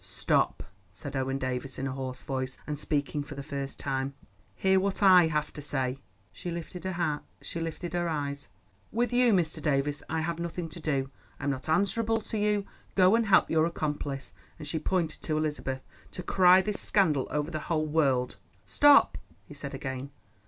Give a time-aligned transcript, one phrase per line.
[0.03, 4.15] "Stop," said Owen Davies in a hoarse voice, and speaking for the first time.
[4.55, 5.99] "Hear what I have to say."
[6.33, 8.47] She lifted her eyes.
[8.91, 9.61] "With you, Mr.
[9.61, 12.65] Davies, I have nothing to do; I am not answerable to you.
[12.95, 17.51] Go and help your accomplice," and she pointed to Elizabeth, "to cry this scandal over
[17.51, 20.09] the whole world." "Stop," he said again.